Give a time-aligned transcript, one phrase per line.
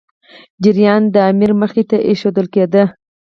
[0.63, 2.83] جریان د امیر مخي ته ایښودل کېدی.